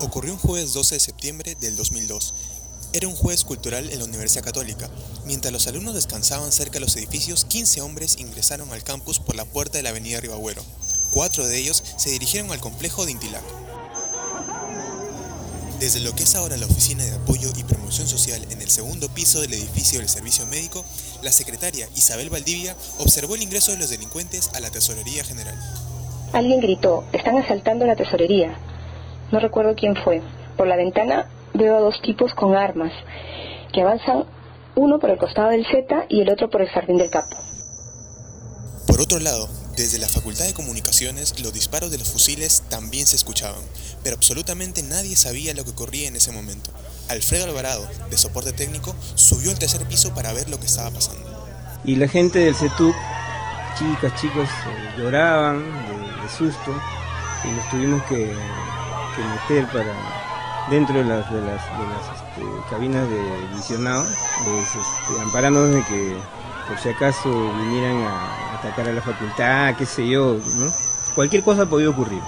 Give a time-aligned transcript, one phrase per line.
[0.00, 2.32] Ocurrió un jueves 12 de septiembre del 2002.
[2.92, 4.88] Era un jueves cultural en la Universidad Católica.
[5.26, 9.44] Mientras los alumnos descansaban cerca de los edificios, 15 hombres ingresaron al campus por la
[9.44, 10.62] puerta de la avenida Ribagüero.
[11.12, 13.42] Cuatro de ellos se dirigieron al complejo de Intilac.
[15.80, 19.08] Desde lo que es ahora la Oficina de Apoyo y Promoción Social en el segundo
[19.08, 20.84] piso del edificio del Servicio Médico,
[21.22, 25.56] la secretaria Isabel Valdivia observó el ingreso de los delincuentes a la Tesorería General.
[26.32, 28.58] Alguien gritó, están asaltando la tesorería
[29.32, 30.22] no recuerdo quién fue.
[30.56, 32.92] Por la ventana veo a dos tipos con armas
[33.72, 34.24] que avanzan
[34.74, 37.36] uno por el costado del Z y el otro por el jardín del capo.
[38.86, 43.16] Por otro lado, desde la Facultad de Comunicaciones los disparos de los fusiles también se
[43.16, 43.62] escuchaban,
[44.02, 46.70] pero absolutamente nadie sabía lo que ocurría en ese momento.
[47.08, 51.24] Alfredo Alvarado, de soporte técnico, subió al tercer piso para ver lo que estaba pasando.
[51.84, 52.94] Y la gente del CETUC,
[53.78, 55.62] chicas, chicos, eh, lloraban
[56.22, 56.74] de susto
[57.44, 58.32] y nos tuvimos que
[59.24, 59.94] meter para
[60.70, 66.16] dentro de las, de las, de las este, cabinas de visionado, este, amparándonos de que
[66.68, 70.72] por si acaso vinieran a atacar a la facultad, qué sé yo, ¿no?
[71.14, 72.20] Cualquier cosa podía ocurrir.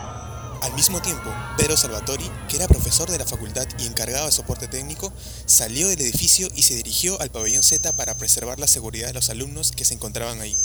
[0.62, 4.68] Al mismo tiempo, Pedro Salvatori, que era profesor de la facultad y encargado de soporte
[4.68, 5.12] técnico,
[5.46, 9.30] salió del edificio y se dirigió al pabellón Z para preservar la seguridad de los
[9.30, 10.56] alumnos que se encontraban ahí.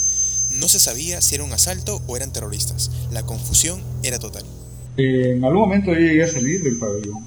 [0.52, 2.90] No se sabía si era un asalto o eran terroristas.
[3.10, 4.44] La confusión era total.
[4.96, 7.24] En algún momento yo llegué a salir del pabellón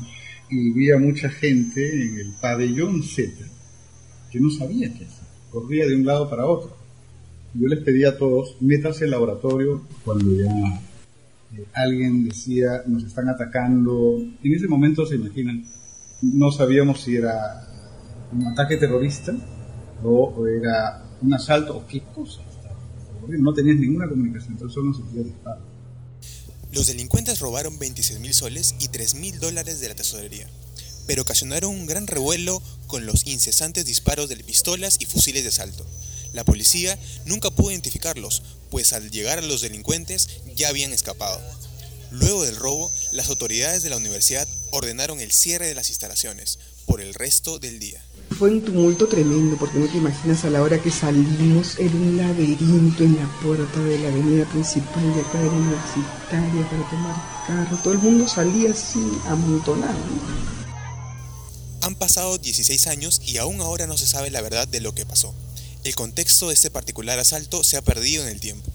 [0.50, 3.32] y vi a mucha gente en el pabellón Z
[4.32, 6.76] que no sabía qué hacer, corría de un lado para otro.
[7.54, 10.82] Yo les pedí a todos, métanse al laboratorio cuando ya
[11.58, 14.18] eh, alguien decía, nos están atacando.
[14.44, 15.64] En ese momento, se imaginan,
[16.22, 17.68] no sabíamos si era
[18.32, 19.34] un ataque terrorista
[20.04, 22.42] o, era un asalto o qué cosa.
[23.28, 25.79] No tenías ninguna comunicación, entonces solo se podía disparar.
[26.72, 30.48] Los delincuentes robaron 26 mil soles y 3 mil dólares de la tesorería,
[31.08, 35.84] pero ocasionaron un gran revuelo con los incesantes disparos de pistolas y fusiles de asalto.
[36.32, 41.42] La policía nunca pudo identificarlos, pues al llegar a los delincuentes ya habían escapado.
[42.12, 47.02] Luego del robo, las autoridades de la universidad ordenaron el cierre de las instalaciones por
[47.02, 48.04] el resto del día.
[48.40, 52.16] Fue un tumulto tremendo, porque no te imaginas a la hora que salimos, era un
[52.16, 57.46] laberinto en la puerta de la avenida principal de acá de la universitaria para tomar
[57.46, 57.78] carro.
[57.84, 60.00] Todo el mundo salía así amontonado.
[61.82, 65.06] Han pasado 16 años y aún ahora no se sabe la verdad de lo que
[65.06, 65.36] pasó.
[65.84, 68.72] El contexto de este particular asalto se ha perdido en el tiempo.